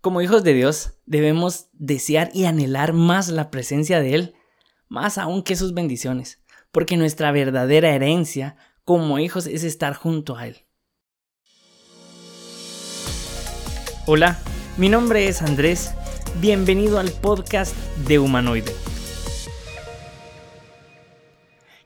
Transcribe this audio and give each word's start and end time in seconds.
Como 0.00 0.22
hijos 0.22 0.44
de 0.44 0.54
Dios, 0.54 0.94
debemos 1.04 1.68
desear 1.74 2.30
y 2.32 2.46
anhelar 2.46 2.94
más 2.94 3.28
la 3.28 3.50
presencia 3.50 4.00
de 4.00 4.14
Él, 4.14 4.34
más 4.88 5.18
aún 5.18 5.42
que 5.42 5.56
sus 5.56 5.74
bendiciones, 5.74 6.42
porque 6.72 6.96
nuestra 6.96 7.32
verdadera 7.32 7.94
herencia 7.94 8.56
como 8.86 9.18
hijos 9.18 9.46
es 9.46 9.62
estar 9.62 9.92
junto 9.92 10.36
a 10.36 10.46
Él. 10.46 10.64
Hola, 14.06 14.38
mi 14.78 14.88
nombre 14.88 15.28
es 15.28 15.42
Andrés, 15.42 15.92
bienvenido 16.40 16.98
al 16.98 17.10
podcast 17.10 17.76
de 18.08 18.18
Humanoide. 18.18 18.72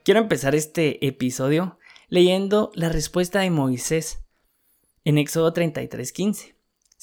Quiero 0.04 0.20
empezar 0.20 0.54
este 0.54 1.04
episodio 1.04 1.80
leyendo 2.08 2.70
la 2.74 2.90
respuesta 2.90 3.40
de 3.40 3.50
Moisés 3.50 4.24
en 5.02 5.18
Éxodo 5.18 5.52
33:15. 5.52 6.53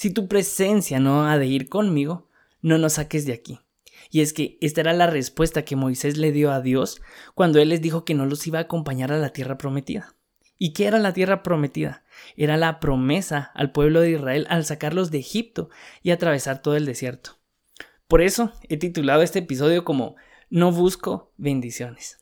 Si 0.02 0.10
tu 0.10 0.28
presencia 0.28 1.00
no 1.00 1.28
ha 1.28 1.38
de 1.38 1.46
ir 1.46 1.70
conmigo, 1.70 2.28
no 2.64 2.80
nos 2.80 2.94
saques 2.94 3.28
de 3.28 3.34
aquí. 3.34 3.60
Y 4.10 4.22
es 4.22 4.34
que 4.34 4.58
esta 4.60 4.82
era 4.82 4.94
la 4.94 5.06
respuesta 5.06 5.64
que 5.64 5.76
Moisés 5.76 6.18
le 6.18 6.32
dio 6.32 6.52
a 6.52 6.60
Dios 6.60 7.04
cuando 7.36 7.60
él 7.60 7.70
les 7.70 7.82
dijo 7.82 8.04
que 8.04 8.16
no 8.16 8.26
los 8.26 8.48
iba 8.48 8.58
a 8.58 8.64
acompañar 8.64 9.12
a 9.12 9.20
la 9.20 9.30
tierra 9.30 9.60
prometida. 9.60 10.16
¿Y 10.58 10.74
qué 10.74 10.88
era 10.88 10.98
la 10.98 11.14
tierra 11.14 11.44
prometida? 11.44 12.04
Era 12.36 12.58
la 12.58 12.80
promesa 12.80 13.52
al 13.54 13.72
pueblo 13.72 14.02
de 14.02 14.14
Israel 14.14 14.48
al 14.50 14.66
sacarlos 14.66 15.12
de 15.12 15.20
Egipto 15.20 15.70
y 16.02 16.10
atravesar 16.10 16.64
todo 16.64 16.76
el 16.76 16.88
desierto. 16.88 17.38
Por 18.08 18.24
eso 18.24 18.54
he 18.70 18.78
titulado 18.78 19.22
este 19.22 19.38
episodio 19.38 19.86
como 19.86 20.16
No 20.50 20.72
busco 20.72 21.32
bendiciones. 21.38 22.21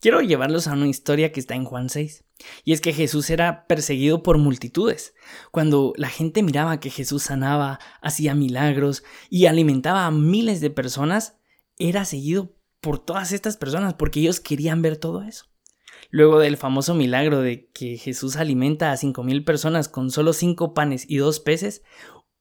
Quiero 0.00 0.22
llevarlos 0.22 0.66
a 0.66 0.72
una 0.72 0.88
historia 0.88 1.30
que 1.30 1.40
está 1.40 1.54
en 1.54 1.66
Juan 1.66 1.90
6. 1.90 2.24
Y 2.64 2.72
es 2.72 2.80
que 2.80 2.94
Jesús 2.94 3.28
era 3.28 3.66
perseguido 3.66 4.22
por 4.22 4.38
multitudes. 4.38 5.14
Cuando 5.50 5.92
la 5.96 6.08
gente 6.08 6.42
miraba 6.42 6.80
que 6.80 6.88
Jesús 6.88 7.24
sanaba, 7.24 7.78
hacía 8.00 8.34
milagros 8.34 9.04
y 9.28 9.44
alimentaba 9.44 10.06
a 10.06 10.10
miles 10.10 10.62
de 10.62 10.70
personas, 10.70 11.36
era 11.78 12.06
seguido 12.06 12.56
por 12.80 12.98
todas 12.98 13.32
estas 13.32 13.58
personas 13.58 13.92
porque 13.92 14.20
ellos 14.20 14.40
querían 14.40 14.80
ver 14.80 14.96
todo 14.96 15.22
eso. 15.22 15.46
Luego 16.08 16.38
del 16.38 16.56
famoso 16.56 16.94
milagro 16.94 17.42
de 17.42 17.68
que 17.74 17.98
Jesús 17.98 18.36
alimenta 18.36 18.92
a 18.92 18.96
cinco 18.96 19.22
mil 19.22 19.44
personas 19.44 19.90
con 19.90 20.10
solo 20.10 20.32
cinco 20.32 20.72
panes 20.72 21.04
y 21.08 21.18
dos 21.18 21.40
peces, 21.40 21.82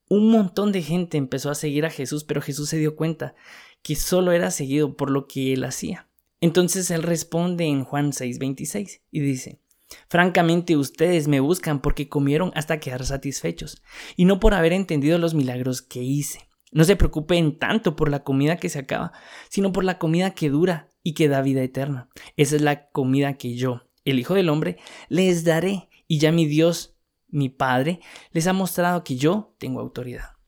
un 0.07 0.31
montón 0.31 0.71
de 0.71 0.81
gente 0.81 1.17
empezó 1.17 1.52
a 1.52 1.55
seguir 1.55 1.85
a 1.85 1.91
Jesús, 1.91 2.23
pero 2.23 2.41
Jesús 2.41 2.69
se 2.69 2.77
dio 2.77 2.95
cuenta 2.95 3.35
que 3.83 3.95
solo 3.95 4.31
era 4.31 4.49
seguido 4.49 4.95
por 4.95 5.11
lo 5.11 5.27
que 5.27 5.53
él 5.53 5.65
hacía. 5.65 6.08
Entonces 6.41 6.89
él 6.91 7.03
responde 7.03 7.65
en 7.65 7.83
Juan 7.83 8.11
6:26 8.11 9.01
y 9.11 9.19
dice, 9.19 9.59
Francamente 10.07 10.77
ustedes 10.77 11.27
me 11.27 11.39
buscan 11.39 11.81
porque 11.81 12.09
comieron 12.09 12.51
hasta 12.55 12.79
quedar 12.79 13.05
satisfechos, 13.05 13.81
y 14.15 14.25
no 14.25 14.39
por 14.39 14.53
haber 14.53 14.73
entendido 14.73 15.17
los 15.17 15.33
milagros 15.33 15.81
que 15.81 16.03
hice. 16.03 16.47
No 16.71 16.83
se 16.83 16.95
preocupen 16.95 17.57
tanto 17.57 17.95
por 17.95 18.09
la 18.09 18.23
comida 18.23 18.57
que 18.57 18.69
se 18.69 18.79
acaba, 18.79 19.11
sino 19.49 19.71
por 19.71 19.83
la 19.83 19.97
comida 19.97 20.31
que 20.31 20.49
dura 20.49 20.91
y 21.01 21.13
que 21.13 21.27
da 21.27 21.41
vida 21.41 21.63
eterna. 21.63 22.09
Esa 22.37 22.55
es 22.55 22.61
la 22.61 22.89
comida 22.89 23.37
que 23.37 23.55
yo, 23.55 23.83
el 24.05 24.19
Hijo 24.19 24.35
del 24.35 24.49
Hombre, 24.49 24.77
les 25.07 25.43
daré, 25.43 25.89
y 26.07 26.19
ya 26.19 26.31
mi 26.31 26.45
Dios, 26.45 26.95
mi 27.27 27.49
Padre, 27.49 27.99
les 28.31 28.47
ha 28.47 28.53
mostrado 28.53 29.03
que 29.03 29.15
yo 29.15 29.55
tengo 29.57 29.79
autoridad. 29.79 30.38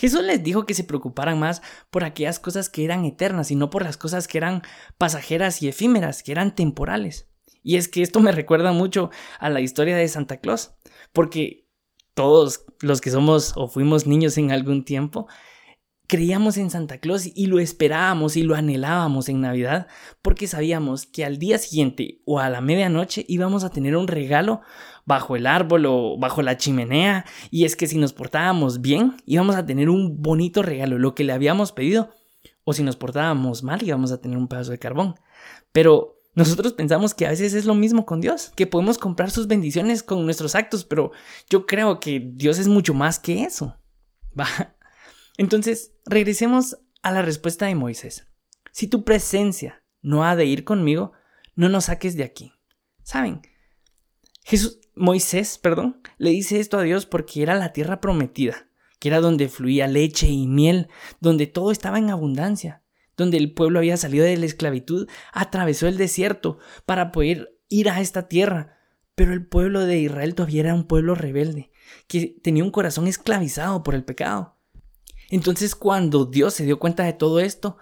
Jesús 0.00 0.22
les 0.22 0.42
dijo 0.42 0.64
que 0.64 0.72
se 0.72 0.82
preocuparan 0.82 1.38
más 1.38 1.60
por 1.90 2.04
aquellas 2.04 2.38
cosas 2.38 2.70
que 2.70 2.86
eran 2.86 3.04
eternas 3.04 3.50
y 3.50 3.54
no 3.54 3.68
por 3.68 3.82
las 3.82 3.98
cosas 3.98 4.28
que 4.28 4.38
eran 4.38 4.62
pasajeras 4.96 5.60
y 5.60 5.68
efímeras, 5.68 6.22
que 6.22 6.32
eran 6.32 6.54
temporales. 6.54 7.28
Y 7.62 7.76
es 7.76 7.86
que 7.86 8.00
esto 8.00 8.20
me 8.20 8.32
recuerda 8.32 8.72
mucho 8.72 9.10
a 9.38 9.50
la 9.50 9.60
historia 9.60 9.98
de 9.98 10.08
Santa 10.08 10.38
Claus, 10.38 10.72
porque 11.12 11.68
todos 12.14 12.64
los 12.80 13.02
que 13.02 13.10
somos 13.10 13.52
o 13.56 13.68
fuimos 13.68 14.06
niños 14.06 14.38
en 14.38 14.52
algún 14.52 14.86
tiempo, 14.86 15.28
creíamos 16.10 16.56
en 16.56 16.70
Santa 16.70 16.98
Claus 16.98 17.30
y 17.32 17.46
lo 17.46 17.60
esperábamos 17.60 18.36
y 18.36 18.42
lo 18.42 18.56
anhelábamos 18.56 19.28
en 19.28 19.40
Navidad 19.40 19.86
porque 20.22 20.48
sabíamos 20.48 21.06
que 21.06 21.24
al 21.24 21.38
día 21.38 21.56
siguiente 21.56 22.20
o 22.24 22.40
a 22.40 22.50
la 22.50 22.60
medianoche 22.60 23.24
íbamos 23.28 23.62
a 23.62 23.70
tener 23.70 23.96
un 23.96 24.08
regalo 24.08 24.60
bajo 25.06 25.36
el 25.36 25.46
árbol 25.46 25.86
o 25.86 26.18
bajo 26.18 26.42
la 26.42 26.56
chimenea 26.56 27.26
y 27.52 27.64
es 27.64 27.76
que 27.76 27.86
si 27.86 27.96
nos 27.96 28.12
portábamos 28.12 28.80
bien 28.80 29.18
íbamos 29.24 29.54
a 29.54 29.64
tener 29.64 29.88
un 29.88 30.20
bonito 30.20 30.62
regalo, 30.62 30.98
lo 30.98 31.14
que 31.14 31.22
le 31.22 31.32
habíamos 31.32 31.70
pedido 31.70 32.10
o 32.64 32.72
si 32.72 32.82
nos 32.82 32.96
portábamos 32.96 33.62
mal 33.62 33.80
íbamos 33.80 34.10
a 34.10 34.20
tener 34.20 34.36
un 34.36 34.48
pedazo 34.48 34.72
de 34.72 34.80
carbón. 34.80 35.14
Pero 35.70 36.16
nosotros 36.34 36.72
pensamos 36.72 37.14
que 37.14 37.26
a 37.26 37.30
veces 37.30 37.54
es 37.54 37.66
lo 37.66 37.76
mismo 37.76 38.04
con 38.04 38.20
Dios, 38.20 38.50
que 38.56 38.66
podemos 38.66 38.98
comprar 38.98 39.30
sus 39.30 39.46
bendiciones 39.46 40.02
con 40.02 40.24
nuestros 40.24 40.56
actos, 40.56 40.84
pero 40.84 41.12
yo 41.48 41.66
creo 41.66 42.00
que 42.00 42.32
Dios 42.34 42.58
es 42.58 42.66
mucho 42.66 42.94
más 42.94 43.20
que 43.20 43.44
eso. 43.44 43.76
Entonces, 45.40 45.94
regresemos 46.10 46.78
a 47.02 47.12
la 47.12 47.22
respuesta 47.22 47.66
de 47.66 47.76
Moisés. 47.76 48.26
Si 48.72 48.88
tu 48.88 49.04
presencia 49.04 49.82
no 50.02 50.24
ha 50.24 50.36
de 50.36 50.44
ir 50.44 50.64
conmigo, 50.64 51.12
no 51.54 51.68
nos 51.68 51.86
saques 51.86 52.16
de 52.16 52.24
aquí. 52.24 52.52
¿Saben? 53.02 53.42
Jesús, 54.42 54.80
Moisés, 54.94 55.58
perdón, 55.58 56.00
le 56.18 56.30
dice 56.30 56.58
esto 56.58 56.78
a 56.78 56.82
Dios 56.82 57.06
porque 57.06 57.42
era 57.42 57.54
la 57.54 57.72
tierra 57.72 58.00
prometida, 58.00 58.68
que 58.98 59.08
era 59.08 59.20
donde 59.20 59.48
fluía 59.48 59.86
leche 59.86 60.26
y 60.28 60.46
miel, 60.46 60.88
donde 61.20 61.46
todo 61.46 61.70
estaba 61.70 61.98
en 61.98 62.10
abundancia, 62.10 62.82
donde 63.16 63.36
el 63.36 63.52
pueblo 63.52 63.78
había 63.78 63.96
salido 63.96 64.24
de 64.24 64.36
la 64.36 64.46
esclavitud, 64.46 65.08
atravesó 65.32 65.86
el 65.86 65.96
desierto 65.96 66.58
para 66.86 67.12
poder 67.12 67.56
ir 67.68 67.88
a 67.88 68.00
esta 68.00 68.26
tierra. 68.26 68.78
Pero 69.14 69.32
el 69.32 69.46
pueblo 69.46 69.86
de 69.86 70.00
Israel 70.00 70.34
todavía 70.34 70.62
era 70.62 70.74
un 70.74 70.86
pueblo 70.88 71.14
rebelde, 71.14 71.70
que 72.08 72.36
tenía 72.42 72.64
un 72.64 72.70
corazón 72.70 73.06
esclavizado 73.06 73.82
por 73.84 73.94
el 73.94 74.04
pecado. 74.04 74.59
Entonces 75.30 75.74
cuando 75.74 76.26
Dios 76.26 76.54
se 76.54 76.64
dio 76.64 76.78
cuenta 76.78 77.04
de 77.04 77.12
todo 77.12 77.40
esto, 77.40 77.78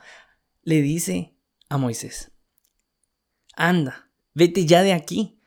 le 0.62 0.82
dice 0.82 1.34
a 1.68 1.78
Moisés, 1.78 2.30
anda, 3.56 4.10
vete 4.34 4.66
ya 4.66 4.82
de 4.82 4.92
aquí, 4.92 5.40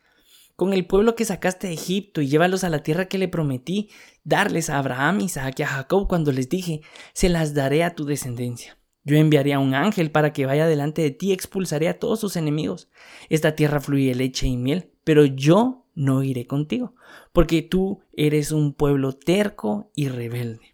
con 0.55 0.73
el 0.73 0.85
pueblo 0.85 1.15
que 1.15 1.25
sacaste 1.25 1.67
de 1.67 1.73
Egipto 1.73 2.21
y 2.21 2.27
llévalos 2.27 2.63
a 2.63 2.69
la 2.69 2.83
tierra 2.83 3.07
que 3.07 3.17
le 3.17 3.27
prometí 3.27 3.89
darles 4.23 4.69
a 4.69 4.77
Abraham, 4.77 5.21
Isaac 5.21 5.59
y 5.59 5.63
a 5.63 5.67
Jacob 5.67 6.07
cuando 6.07 6.31
les 6.31 6.49
dije, 6.49 6.81
se 7.13 7.29
las 7.29 7.53
daré 7.53 7.83
a 7.83 7.95
tu 7.95 8.05
descendencia. 8.05 8.77
Yo 9.03 9.15
enviaré 9.15 9.53
a 9.53 9.59
un 9.59 9.73
ángel 9.73 10.11
para 10.11 10.33
que 10.33 10.45
vaya 10.45 10.67
delante 10.67 11.01
de 11.01 11.11
ti 11.11 11.29
y 11.29 11.31
expulsaré 11.31 11.87
a 11.87 11.97
todos 11.97 12.19
sus 12.19 12.35
enemigos. 12.35 12.89
Esta 13.29 13.55
tierra 13.55 13.79
fluye 13.79 14.13
leche 14.13 14.45
y 14.45 14.57
miel, 14.57 14.91
pero 15.03 15.25
yo 15.25 15.87
no 15.95 16.21
iré 16.21 16.45
contigo, 16.45 16.93
porque 17.33 17.63
tú 17.63 18.01
eres 18.13 18.51
un 18.51 18.73
pueblo 18.73 19.13
terco 19.13 19.91
y 19.95 20.09
rebelde. 20.09 20.70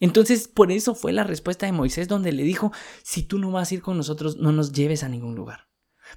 Entonces, 0.00 0.48
por 0.48 0.72
eso 0.72 0.94
fue 0.94 1.12
la 1.12 1.24
respuesta 1.24 1.66
de 1.66 1.72
Moisés 1.72 2.08
donde 2.08 2.32
le 2.32 2.42
dijo, 2.42 2.72
si 3.02 3.22
tú 3.22 3.38
no 3.38 3.52
vas 3.52 3.70
a 3.70 3.74
ir 3.74 3.82
con 3.82 3.98
nosotros, 3.98 4.38
no 4.38 4.50
nos 4.50 4.72
lleves 4.72 5.04
a 5.04 5.08
ningún 5.08 5.34
lugar. 5.34 5.68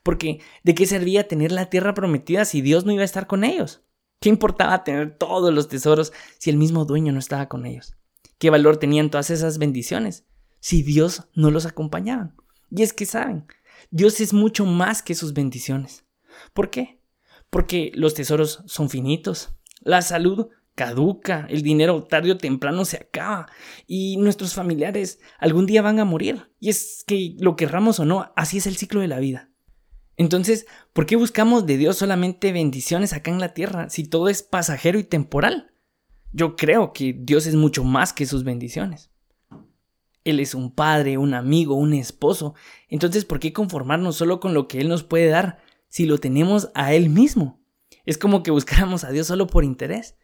Porque, 0.02 0.40
¿de 0.64 0.74
qué 0.74 0.88
servía 0.88 1.28
tener 1.28 1.52
la 1.52 1.70
tierra 1.70 1.94
prometida 1.94 2.46
si 2.46 2.62
Dios 2.62 2.86
no 2.86 2.94
iba 2.94 3.02
a 3.02 3.06
estar 3.06 3.28
con 3.28 3.44
ellos? 3.44 3.84
¿Qué 4.20 4.30
importaba 4.30 4.86
tener 4.86 5.18
todos 5.18 5.54
los 5.54 5.68
tesoros 5.68 6.14
si 6.40 6.50
el 6.50 6.58
mismo 6.58 6.86
dueño 6.86 7.12
no 7.12 7.20
estaba 7.20 7.50
con 7.50 7.66
ellos? 7.66 7.96
¿Qué 8.38 8.50
valor 8.50 8.78
tenían 8.78 9.12
todas 9.12 9.30
esas 9.30 9.58
bendiciones 9.58 10.26
si 10.62 10.82
Dios 10.82 11.28
no 11.36 11.52
los 11.52 11.66
acompañaba? 11.66 12.34
Y 12.72 12.84
es 12.84 12.94
que 12.94 13.06
saben, 13.06 13.46
Dios 13.92 14.22
es 14.22 14.34
mucho 14.34 14.66
más 14.66 15.04
que 15.04 15.14
sus 15.14 15.34
bendiciones. 15.34 16.06
¿Por 16.54 16.70
qué? 16.70 17.02
Porque 17.50 17.92
los 17.96 18.14
tesoros 18.14 18.64
son 18.66 18.90
finitos, 18.90 19.50
la 19.82 20.02
salud 20.02 20.48
caduca, 20.76 21.46
el 21.50 21.62
dinero 21.62 22.04
tarde 22.04 22.32
o 22.32 22.38
temprano 22.38 22.86
se 22.86 22.98
acaba 22.98 23.48
y 23.86 24.18
nuestros 24.18 24.54
familiares 24.54 25.20
algún 25.40 25.66
día 25.66 25.82
van 25.82 26.00
a 26.00 26.06
morir. 26.06 26.52
Y 26.60 26.70
es 26.70 27.04
que 27.06 27.36
lo 27.40 27.56
querramos 27.56 28.00
o 28.00 28.06
no, 28.06 28.32
así 28.36 28.58
es 28.58 28.68
el 28.68 28.78
ciclo 28.78 29.02
de 29.02 29.08
la 29.08 29.20
vida. 29.20 29.50
Entonces, 30.16 30.66
¿por 30.94 31.06
qué 31.06 31.16
buscamos 31.16 31.66
de 31.66 31.78
Dios 31.78 31.98
solamente 31.98 32.52
bendiciones 32.52 33.14
acá 33.14 33.32
en 33.32 33.40
la 33.40 33.54
tierra 33.54 33.90
si 33.90 34.04
todo 34.04 34.30
es 34.30 34.44
pasajero 34.44 35.00
y 35.00 35.04
temporal? 35.04 35.74
Yo 36.32 36.56
creo 36.56 36.94
que 36.94 37.16
Dios 37.18 37.46
es 37.46 37.56
mucho 37.56 37.84
más 37.84 38.14
que 38.14 38.26
sus 38.26 38.44
bendiciones. 38.44 39.12
Él 40.24 40.40
es 40.40 40.56
un 40.56 40.74
padre, 40.74 41.18
un 41.18 41.34
amigo, 41.34 41.76
un 41.76 41.94
esposo. 41.94 42.56
Entonces, 42.88 43.26
¿por 43.26 43.40
qué 43.40 43.54
conformarnos 43.54 44.16
solo 44.16 44.40
con 44.40 44.54
lo 44.54 44.68
que 44.68 44.80
Él 44.80 44.88
nos 44.88 45.04
puede 45.04 45.28
dar 45.28 45.62
si 45.90 46.06
lo 46.06 46.18
tenemos 46.18 46.72
a 46.76 46.94
Él 46.94 47.10
mismo? 47.10 47.62
Es 48.06 48.18
como 48.18 48.42
que 48.42 48.52
buscáramos 48.52 49.04
a 49.04 49.12
Dios 49.12 49.28
solo 49.28 49.48
por 49.48 49.64
interés 49.64 50.16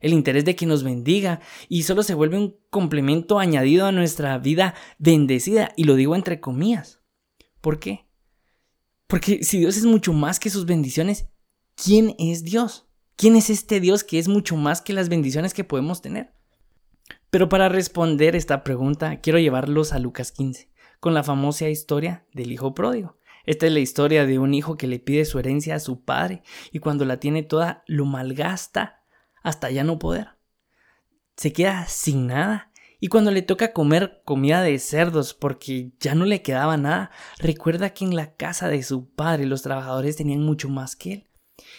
el 0.00 0.12
interés 0.12 0.44
de 0.44 0.56
que 0.56 0.66
nos 0.66 0.82
bendiga 0.82 1.40
y 1.68 1.82
solo 1.82 2.02
se 2.02 2.14
vuelve 2.14 2.38
un 2.38 2.56
complemento 2.70 3.38
añadido 3.38 3.86
a 3.86 3.92
nuestra 3.92 4.38
vida 4.38 4.74
bendecida 4.98 5.72
y 5.76 5.84
lo 5.84 5.94
digo 5.94 6.14
entre 6.14 6.40
comillas. 6.40 7.00
¿Por 7.60 7.78
qué? 7.78 8.06
Porque 9.06 9.44
si 9.44 9.58
Dios 9.58 9.76
es 9.76 9.84
mucho 9.84 10.12
más 10.12 10.38
que 10.38 10.50
sus 10.50 10.66
bendiciones, 10.66 11.26
¿quién 11.74 12.14
es 12.18 12.44
Dios? 12.44 12.86
¿Quién 13.16 13.36
es 13.36 13.50
este 13.50 13.80
Dios 13.80 14.04
que 14.04 14.18
es 14.18 14.28
mucho 14.28 14.56
más 14.56 14.82
que 14.82 14.92
las 14.92 15.08
bendiciones 15.08 15.54
que 15.54 15.64
podemos 15.64 16.02
tener? 16.02 16.34
Pero 17.30 17.48
para 17.48 17.68
responder 17.68 18.36
esta 18.36 18.62
pregunta 18.62 19.20
quiero 19.20 19.38
llevarlos 19.38 19.92
a 19.92 19.98
Lucas 19.98 20.32
15, 20.32 20.70
con 21.00 21.14
la 21.14 21.22
famosa 21.22 21.68
historia 21.68 22.26
del 22.32 22.52
hijo 22.52 22.74
pródigo. 22.74 23.16
Esta 23.44 23.66
es 23.66 23.72
la 23.72 23.80
historia 23.80 24.26
de 24.26 24.38
un 24.40 24.54
hijo 24.54 24.76
que 24.76 24.88
le 24.88 24.98
pide 24.98 25.24
su 25.24 25.38
herencia 25.38 25.76
a 25.76 25.80
su 25.80 26.04
padre 26.04 26.42
y 26.72 26.80
cuando 26.80 27.04
la 27.04 27.20
tiene 27.20 27.44
toda 27.44 27.84
lo 27.86 28.04
malgasta 28.04 28.95
hasta 29.46 29.70
ya 29.70 29.84
no 29.84 30.00
poder. 30.00 30.30
Se 31.36 31.52
queda 31.52 31.86
sin 31.86 32.26
nada 32.26 32.72
Y 32.98 33.08
cuando 33.08 33.30
le 33.30 33.42
toca 33.42 33.72
comer 33.72 34.22
comida 34.24 34.62
de 34.62 34.78
cerdos 34.80 35.34
porque 35.34 35.92
ya 36.00 36.16
no 36.16 36.24
le 36.24 36.42
quedaba 36.42 36.76
nada, 36.76 37.10
recuerda 37.38 37.90
que 37.90 38.04
en 38.04 38.16
la 38.16 38.34
casa 38.34 38.68
de 38.68 38.82
su 38.82 39.08
padre 39.10 39.46
los 39.46 39.62
trabajadores 39.62 40.16
tenían 40.16 40.40
mucho 40.40 40.68
más 40.68 40.96
que 40.96 41.12
él. 41.12 41.26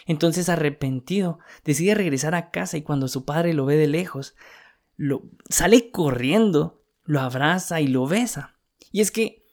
Entonces 0.06 0.48
arrepentido, 0.48 1.40
decide 1.66 1.96
regresar 1.96 2.36
a 2.36 2.52
casa 2.52 2.78
y 2.78 2.84
cuando 2.84 3.10
su 3.10 3.26
padre 3.26 3.54
lo 3.54 3.66
ve 3.66 3.76
de 3.76 3.88
lejos, 3.88 4.36
lo 4.96 5.24
sale 5.50 5.92
corriendo, 5.92 6.86
lo 7.04 7.20
abraza 7.20 7.82
y 7.82 7.88
lo 7.88 8.08
besa. 8.08 8.56
Y 8.92 9.02
es 9.02 9.12
que 9.12 9.44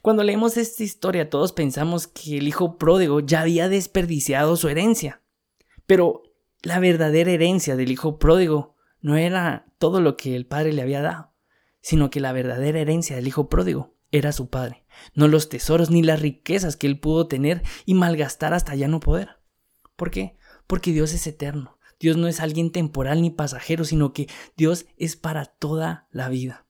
cuando 0.00 0.22
leemos 0.22 0.56
esta 0.56 0.84
historia 0.84 1.28
todos 1.28 1.52
pensamos 1.52 2.06
que 2.06 2.38
el 2.38 2.48
hijo 2.48 2.78
pródigo 2.78 3.20
ya 3.20 3.42
había 3.42 3.68
desperdiciado 3.68 4.56
su 4.56 4.68
herencia. 4.68 5.20
Pero 5.86 6.22
la 6.62 6.80
verdadera 6.80 7.30
herencia 7.30 7.76
del 7.76 7.90
hijo 7.90 8.18
pródigo 8.18 8.76
no 9.00 9.16
era 9.16 9.66
todo 9.78 10.00
lo 10.00 10.16
que 10.16 10.34
el 10.34 10.46
padre 10.46 10.72
le 10.72 10.82
había 10.82 11.02
dado, 11.02 11.32
sino 11.80 12.10
que 12.10 12.20
la 12.20 12.32
verdadera 12.32 12.80
herencia 12.80 13.16
del 13.16 13.28
hijo 13.28 13.48
pródigo 13.48 13.96
era 14.10 14.32
su 14.32 14.48
padre, 14.48 14.84
no 15.14 15.28
los 15.28 15.48
tesoros 15.48 15.90
ni 15.90 16.02
las 16.02 16.20
riquezas 16.20 16.76
que 16.76 16.86
él 16.86 16.98
pudo 16.98 17.28
tener 17.28 17.62
y 17.84 17.94
malgastar 17.94 18.54
hasta 18.54 18.74
ya 18.74 18.88
no 18.88 19.00
poder. 19.00 19.38
¿Por 19.96 20.10
qué? 20.10 20.36
Porque 20.66 20.92
Dios 20.92 21.12
es 21.12 21.26
eterno. 21.26 21.78
Dios 22.00 22.16
no 22.16 22.28
es 22.28 22.40
alguien 22.40 22.70
temporal 22.70 23.20
ni 23.22 23.30
pasajero, 23.30 23.84
sino 23.84 24.12
que 24.12 24.28
Dios 24.56 24.86
es 24.96 25.16
para 25.16 25.46
toda 25.46 26.06
la 26.12 26.28
vida. 26.28 26.66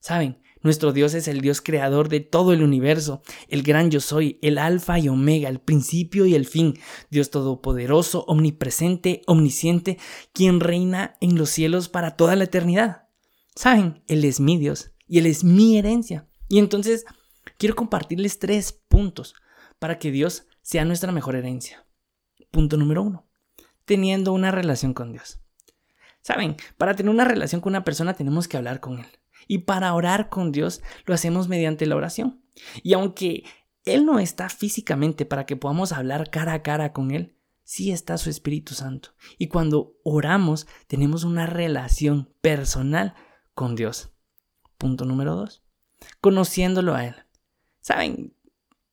Saben, 0.00 0.40
nuestro 0.64 0.92
Dios 0.92 1.14
es 1.14 1.28
el 1.28 1.42
Dios 1.42 1.60
creador 1.60 2.08
de 2.08 2.20
todo 2.20 2.52
el 2.54 2.62
universo, 2.62 3.22
el 3.48 3.62
gran 3.62 3.90
yo 3.90 4.00
soy, 4.00 4.38
el 4.42 4.58
alfa 4.58 4.98
y 4.98 5.08
omega, 5.08 5.50
el 5.50 5.60
principio 5.60 6.24
y 6.24 6.34
el 6.34 6.46
fin, 6.46 6.78
Dios 7.10 7.30
todopoderoso, 7.30 8.24
omnipresente, 8.26 9.22
omnisciente, 9.26 9.98
quien 10.32 10.60
reina 10.60 11.16
en 11.20 11.36
los 11.36 11.50
cielos 11.50 11.90
para 11.90 12.16
toda 12.16 12.34
la 12.34 12.44
eternidad. 12.44 13.08
Saben, 13.54 14.02
Él 14.08 14.24
es 14.24 14.40
mi 14.40 14.56
Dios 14.58 14.92
y 15.06 15.18
Él 15.18 15.26
es 15.26 15.44
mi 15.44 15.76
herencia. 15.76 16.26
Y 16.48 16.58
entonces 16.58 17.04
quiero 17.58 17.76
compartirles 17.76 18.38
tres 18.38 18.72
puntos 18.72 19.34
para 19.78 19.98
que 19.98 20.10
Dios 20.10 20.46
sea 20.62 20.86
nuestra 20.86 21.12
mejor 21.12 21.36
herencia. 21.36 21.86
Punto 22.50 22.78
número 22.78 23.02
uno, 23.02 23.28
teniendo 23.84 24.32
una 24.32 24.50
relación 24.50 24.94
con 24.94 25.12
Dios. 25.12 25.40
Saben, 26.22 26.56
para 26.78 26.96
tener 26.96 27.10
una 27.10 27.26
relación 27.26 27.60
con 27.60 27.72
una 27.72 27.84
persona 27.84 28.14
tenemos 28.14 28.48
que 28.48 28.56
hablar 28.56 28.80
con 28.80 28.98
Él. 29.00 29.06
Y 29.46 29.58
para 29.58 29.94
orar 29.94 30.28
con 30.28 30.52
Dios 30.52 30.82
lo 31.06 31.14
hacemos 31.14 31.48
mediante 31.48 31.86
la 31.86 31.96
oración. 31.96 32.44
Y 32.82 32.94
aunque 32.94 33.44
Él 33.84 34.06
no 34.06 34.18
está 34.18 34.48
físicamente 34.48 35.26
para 35.26 35.46
que 35.46 35.56
podamos 35.56 35.92
hablar 35.92 36.30
cara 36.30 36.54
a 36.54 36.62
cara 36.62 36.92
con 36.92 37.10
Él, 37.10 37.36
sí 37.62 37.90
está 37.90 38.18
su 38.18 38.30
Espíritu 38.30 38.74
Santo. 38.74 39.10
Y 39.38 39.48
cuando 39.48 39.96
oramos 40.04 40.66
tenemos 40.86 41.24
una 41.24 41.46
relación 41.46 42.32
personal 42.40 43.14
con 43.54 43.74
Dios. 43.74 44.10
Punto 44.78 45.04
número 45.04 45.34
dos. 45.34 45.62
Conociéndolo 46.20 46.94
a 46.94 47.06
Él. 47.06 47.14
Saben, 47.80 48.34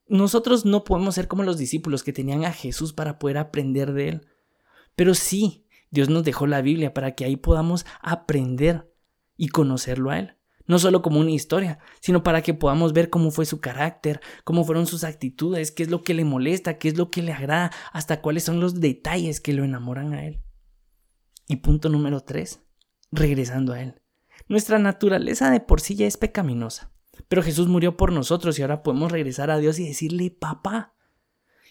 nosotros 0.07 0.65
no 0.65 0.83
podemos 0.83 1.15
ser 1.15 1.27
como 1.27 1.43
los 1.43 1.57
discípulos 1.57 2.03
que 2.03 2.13
tenían 2.13 2.43
a 2.45 2.51
Jesús 2.51 2.93
para 2.93 3.19
poder 3.19 3.37
aprender 3.37 3.93
de 3.93 4.09
Él. 4.09 4.27
Pero 4.95 5.13
sí, 5.13 5.65
Dios 5.89 6.09
nos 6.09 6.23
dejó 6.23 6.47
la 6.47 6.61
Biblia 6.61 6.93
para 6.93 7.15
que 7.15 7.25
ahí 7.25 7.37
podamos 7.37 7.85
aprender 8.01 8.93
y 9.37 9.47
conocerlo 9.47 10.09
a 10.09 10.19
Él 10.19 10.35
no 10.67 10.79
solo 10.79 11.01
como 11.01 11.19
una 11.19 11.31
historia, 11.31 11.79
sino 11.99 12.23
para 12.23 12.41
que 12.41 12.53
podamos 12.53 12.93
ver 12.93 13.09
cómo 13.09 13.31
fue 13.31 13.45
su 13.45 13.59
carácter, 13.59 14.21
cómo 14.43 14.63
fueron 14.63 14.87
sus 14.87 15.03
actitudes, 15.03 15.71
qué 15.71 15.83
es 15.83 15.89
lo 15.89 16.03
que 16.03 16.13
le 16.13 16.25
molesta, 16.25 16.77
qué 16.77 16.87
es 16.87 16.97
lo 16.97 17.09
que 17.09 17.21
le 17.21 17.33
agrada, 17.33 17.71
hasta 17.91 18.21
cuáles 18.21 18.43
son 18.43 18.59
los 18.59 18.79
detalles 18.79 19.41
que 19.41 19.53
lo 19.53 19.63
enamoran 19.63 20.13
a 20.13 20.25
él. 20.25 20.41
Y 21.47 21.57
punto 21.57 21.89
número 21.89 22.21
tres, 22.21 22.61
regresando 23.11 23.73
a 23.73 23.81
él. 23.81 24.01
Nuestra 24.47 24.79
naturaleza 24.79 25.51
de 25.51 25.59
por 25.59 25.81
sí 25.81 25.95
ya 25.95 26.07
es 26.07 26.17
pecaminosa, 26.17 26.91
pero 27.27 27.43
Jesús 27.43 27.67
murió 27.67 27.97
por 27.97 28.11
nosotros 28.11 28.57
y 28.57 28.61
ahora 28.61 28.83
podemos 28.83 29.11
regresar 29.11 29.51
a 29.51 29.57
Dios 29.57 29.79
y 29.79 29.87
decirle 29.87 30.31
papá. 30.31 30.95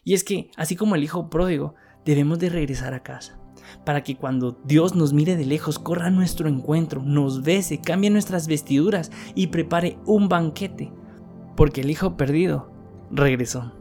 Y 0.03 0.15
es 0.15 0.25
que, 0.25 0.51
así 0.57 0.77
como 0.77 0.95
el 0.95 1.05
hijo 1.05 1.29
pródigo, 1.29 1.75
debemos 2.05 2.39
de 2.39 2.49
regresar 2.49 2.95
a 2.95 3.03
casa 3.03 3.40
para 3.85 4.02
que 4.02 4.17
cuando 4.17 4.58
Dios 4.64 4.94
nos 4.94 5.12
mire 5.12 5.37
de 5.37 5.47
lejos 5.47 5.79
corra 5.79 6.06
a 6.06 6.11
nuestro 6.11 6.49
encuentro, 6.49 7.02
nos 7.02 7.43
bese, 7.43 7.81
cambie 7.81 8.11
nuestras 8.11 8.47
vestiduras 8.47 9.11
y 9.35 9.49
prepare 9.49 9.99
un 10.06 10.29
banquete, 10.29 10.93
porque 11.56 11.81
el 11.81 11.91
Hijo 11.91 12.17
perdido 12.17 12.70
regresó. 13.11 13.73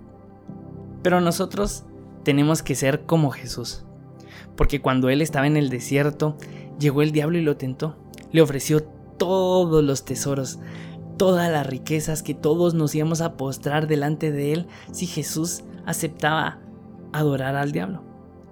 Pero 1.03 1.21
nosotros 1.21 1.85
tenemos 2.23 2.63
que 2.63 2.75
ser 2.75 3.05
como 3.05 3.31
Jesús, 3.31 3.85
porque 4.55 4.81
cuando 4.81 5.09
Él 5.09 5.21
estaba 5.21 5.47
en 5.47 5.57
el 5.57 5.69
desierto, 5.69 6.37
llegó 6.79 7.01
el 7.01 7.11
diablo 7.11 7.37
y 7.37 7.43
lo 7.43 7.57
tentó, 7.57 7.97
le 8.31 8.41
ofreció 8.41 8.83
todos 9.17 9.83
los 9.83 10.05
tesoros, 10.05 10.59
todas 11.17 11.51
las 11.51 11.67
riquezas 11.67 12.23
que 12.23 12.33
todos 12.33 12.73
nos 12.73 12.95
íbamos 12.95 13.21
a 13.21 13.35
postrar 13.35 13.87
delante 13.87 14.31
de 14.31 14.53
Él 14.53 14.67
si 14.91 15.05
Jesús 15.05 15.63
aceptaba 15.85 16.59
adorar 17.11 17.55
al 17.55 17.71
diablo. 17.71 18.08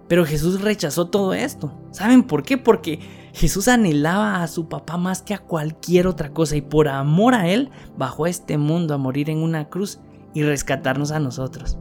Pero 0.08 0.26
Jesús 0.26 0.62
rechazó 0.62 1.08
todo 1.08 1.34
esto. 1.34 1.72
¿Saben 1.92 2.24
por 2.24 2.44
qué? 2.44 2.58
Porque 2.58 3.00
Jesús 3.34 3.68
anhelaba 3.68 4.42
a 4.42 4.48
su 4.48 4.68
papá 4.68 4.98
más 4.98 5.22
que 5.22 5.34
a 5.34 5.40
cualquier 5.40 6.08
otra 6.08 6.34
cosa 6.34 6.56
y 6.56 6.62
por 6.62 6.88
amor 6.88 7.36
a 7.36 7.48
él 7.48 7.70
bajó 7.98 8.26
a 8.26 8.30
este 8.30 8.58
mundo 8.58 8.94
a 8.94 8.98
morir 8.98 9.30
en 9.30 9.40
una 9.40 9.70
cruz 9.70 10.00
y 10.34 10.44
rescatarnos 10.44 11.12
a 11.12 11.20
nosotros. 11.20 11.78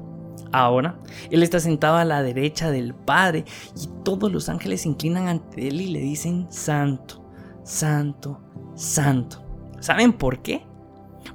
Ahora, 0.52 0.98
Él 1.30 1.42
está 1.42 1.60
sentado 1.60 1.96
a 1.96 2.04
la 2.04 2.22
derecha 2.22 2.70
del 2.70 2.94
Padre 2.94 3.44
y 3.74 3.88
todos 4.04 4.32
los 4.32 4.48
ángeles 4.48 4.82
se 4.82 4.88
inclinan 4.88 5.28
ante 5.28 5.68
Él 5.68 5.80
y 5.80 5.88
le 5.88 6.00
dicen 6.00 6.46
Santo, 6.50 7.22
Santo, 7.64 8.40
Santo. 8.74 9.44
¿Saben 9.80 10.12
por 10.12 10.42
qué? 10.42 10.64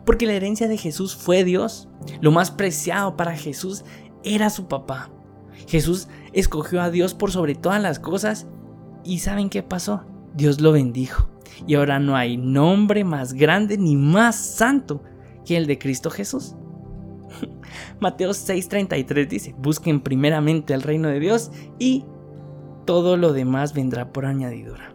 Porque 0.06 0.26
la 0.26 0.34
herencia 0.34 0.68
de 0.68 0.78
Jesús 0.78 1.16
fue 1.16 1.44
Dios. 1.44 1.90
Lo 2.22 2.32
más 2.32 2.52
preciado 2.52 3.16
para 3.16 3.36
Jesús 3.36 3.84
era 4.24 4.50
su 4.50 4.68
papá. 4.68 5.12
Jesús 5.68 6.08
escogió 6.34 6.82
a 6.82 6.90
Dios 6.90 7.14
por 7.14 7.32
sobre 7.32 7.56
todas 7.56 7.82
las 7.82 8.00
cosas 8.00 8.48
y 9.04 9.20
¿saben 9.20 9.50
qué 9.50 9.64
pasó? 9.64 10.04
Dios 10.36 10.62
lo 10.62 10.72
bendijo. 10.72 11.30
Y 11.68 11.76
ahora 11.76 12.00
no 12.00 12.16
hay 12.16 12.38
nombre 12.38 13.04
más 13.04 13.34
grande 13.34 13.78
ni 13.78 13.96
más 13.96 14.36
santo 14.36 15.04
que 15.46 15.58
el 15.58 15.68
de 15.68 15.78
Cristo 15.78 16.10
Jesús. 16.10 16.56
Mateo 18.00 18.32
6:33 18.32 19.28
dice, 19.28 19.56
busquen 19.58 20.02
primeramente 20.02 20.74
el 20.74 20.82
reino 20.82 21.10
de 21.10 21.20
Dios 21.20 21.52
y 21.80 22.06
todo 22.86 23.18
lo 23.18 23.34
demás 23.34 23.74
vendrá 23.74 24.12
por 24.12 24.26
añadidura. 24.26 24.94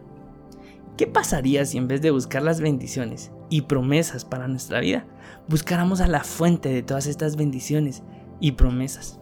¿Qué 0.97 1.05
pasaría 1.05 1.63
si 1.65 1.77
en 1.77 1.87
vez 1.87 2.01
de 2.01 2.11
buscar 2.11 2.41
las 2.41 2.59
bendiciones 2.59 3.31
y 3.49 3.61
promesas 3.61 4.25
para 4.25 4.47
nuestra 4.47 4.79
vida, 4.79 5.05
buscáramos 5.47 6.01
a 6.01 6.07
la 6.07 6.23
fuente 6.23 6.69
de 6.69 6.81
todas 6.81 7.05
estas 7.05 7.35
bendiciones 7.35 8.03
y 8.39 8.53
promesas? 8.53 9.19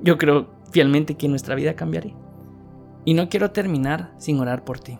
Yo 0.00 0.16
creo 0.16 0.57
fielmente 0.70 1.16
que 1.16 1.28
nuestra 1.28 1.54
vida 1.54 1.74
cambiaría. 1.74 2.14
Y 3.04 3.14
no 3.14 3.28
quiero 3.28 3.50
terminar 3.50 4.12
sin 4.18 4.38
orar 4.40 4.64
por 4.64 4.80
ti. 4.80 4.98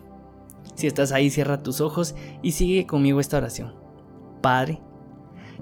Si 0.75 0.87
estás 0.87 1.11
ahí, 1.11 1.29
cierra 1.29 1.61
tus 1.61 1.81
ojos 1.81 2.15
y 2.41 2.53
sigue 2.53 2.87
conmigo 2.87 3.19
esta 3.19 3.37
oración. 3.37 3.75
Padre, 4.41 4.81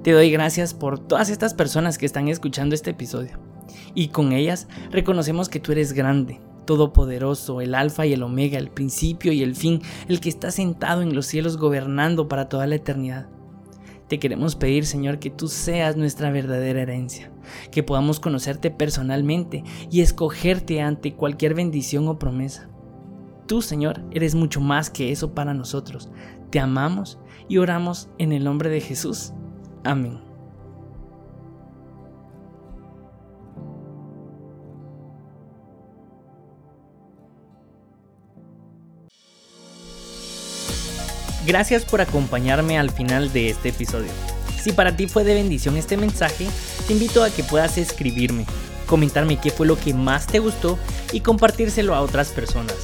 te 0.04 0.12
doy 0.12 0.30
gracias 0.32 0.74
por 0.74 1.00
todas 1.00 1.30
estas 1.30 1.54
personas 1.54 1.98
que 1.98 2.06
están 2.06 2.28
escuchando 2.28 2.76
este 2.76 2.92
episodio. 2.92 3.40
Y 3.96 4.10
con 4.10 4.32
ellas 4.32 4.68
reconocemos 4.92 5.50
que 5.50 5.60
tú 5.60 5.72
eres 5.72 5.94
grande, 5.94 6.40
todopoderoso, 6.66 7.62
el 7.62 7.74
alfa 7.74 8.06
y 8.06 8.14
el 8.14 8.24
omega, 8.24 8.60
el 8.60 8.70
principio 8.70 9.32
y 9.34 9.42
el 9.42 9.56
fin, 9.56 9.82
el 10.08 10.20
que 10.20 10.30
está 10.30 10.52
sentado 10.52 11.02
en 11.02 11.16
los 11.16 11.26
cielos 11.26 11.58
gobernando 11.58 12.28
para 12.28 12.48
toda 12.48 12.68
la 12.68 12.76
eternidad. 12.76 13.28
Te 14.08 14.20
queremos 14.20 14.56
pedir, 14.56 14.86
Señor, 14.86 15.20
que 15.20 15.30
tú 15.30 15.48
seas 15.48 15.98
nuestra 15.98 16.32
verdadera 16.32 16.82
herencia, 16.82 17.30
que 17.72 17.84
podamos 17.84 18.20
conocerte 18.20 18.72
personalmente 18.72 19.64
y 19.92 20.02
escogerte 20.02 20.82
ante 20.82 21.14
cualquier 21.14 21.54
bendición 21.54 22.08
o 22.08 22.18
promesa. 22.18 22.70
Tú, 23.48 23.62
Señor, 23.62 24.04
eres 24.12 24.36
mucho 24.36 24.62
más 24.62 24.90
que 24.90 25.12
eso 25.12 25.34
para 25.34 25.54
nosotros. 25.54 26.10
Te 26.50 26.60
amamos 26.60 27.20
y 27.50 27.58
oramos 27.58 28.10
en 28.18 28.32
el 28.32 28.44
nombre 28.44 28.70
de 28.70 28.82
Jesús. 28.82 29.34
Amén. 29.84 30.27
Gracias 41.48 41.86
por 41.86 42.02
acompañarme 42.02 42.78
al 42.78 42.92
final 42.92 43.32
de 43.32 43.50
este 43.50 43.70
episodio. 43.70 44.12
Si 44.62 44.74
para 44.74 44.98
ti 44.98 45.08
fue 45.08 45.24
de 45.24 45.34
bendición 45.34 45.78
este 45.78 45.96
mensaje, 45.96 46.46
te 46.86 46.92
invito 46.92 47.24
a 47.24 47.30
que 47.30 47.42
puedas 47.42 47.78
escribirme, 47.78 48.46
comentarme 48.86 49.40
qué 49.40 49.50
fue 49.50 49.66
lo 49.66 49.80
que 49.80 49.94
más 49.94 50.28
te 50.28 50.40
gustó 50.40 50.78
y 51.14 51.22
compartírselo 51.22 51.96
a 51.96 52.02
otras 52.02 52.32
personas. 52.32 52.76